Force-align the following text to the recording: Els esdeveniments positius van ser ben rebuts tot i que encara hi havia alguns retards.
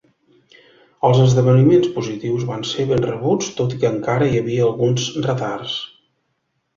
Els 1.09 1.19
esdeveniments 1.25 1.91
positius 1.97 2.45
van 2.51 2.65
ser 2.69 2.85
ben 2.91 3.05
rebuts 3.09 3.51
tot 3.59 3.75
i 3.75 3.81
que 3.83 3.91
encara 3.91 4.31
hi 4.31 4.39
havia 4.41 4.65
alguns 4.71 5.05
retards. 5.27 5.77